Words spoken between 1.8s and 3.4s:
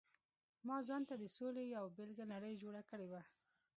بېله نړۍ جوړه کړې وه.